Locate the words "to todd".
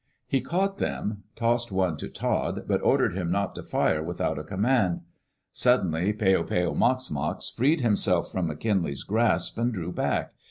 1.97-2.63